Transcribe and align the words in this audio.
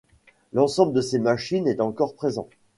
L'ensemble 0.53 0.93
de 0.93 1.01
ses 1.01 1.19
machines 1.19 1.67
est 1.67 1.79
encore 1.79 2.15
présent. 2.15 2.49